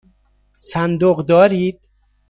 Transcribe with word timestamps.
صندوق 0.57 1.25
دارید؟ 1.25 1.79